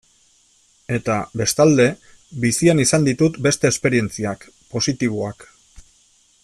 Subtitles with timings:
[0.95, 1.85] Eta, bestalde,
[2.45, 5.51] bizian izan ditut beste esperientziak, positiboak.